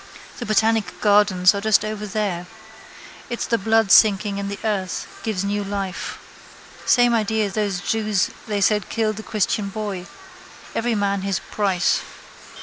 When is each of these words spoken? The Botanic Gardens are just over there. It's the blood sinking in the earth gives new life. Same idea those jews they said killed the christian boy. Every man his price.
The 0.39 0.47
Botanic 0.47 0.99
Gardens 0.99 1.53
are 1.53 1.61
just 1.61 1.85
over 1.85 2.07
there. 2.07 2.47
It's 3.29 3.45
the 3.45 3.59
blood 3.59 3.91
sinking 3.91 4.39
in 4.39 4.47
the 4.47 4.57
earth 4.63 5.05
gives 5.21 5.43
new 5.43 5.63
life. 5.63 6.17
Same 6.87 7.13
idea 7.13 7.51
those 7.51 7.81
jews 7.81 8.31
they 8.47 8.61
said 8.61 8.89
killed 8.89 9.17
the 9.17 9.21
christian 9.21 9.69
boy. 9.69 10.07
Every 10.73 10.95
man 10.95 11.21
his 11.21 11.39
price. 11.51 12.01